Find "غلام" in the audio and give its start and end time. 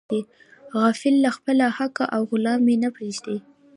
2.31-2.59